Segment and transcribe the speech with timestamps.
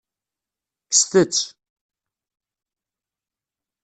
[0.89, 1.45] Kkset-tt.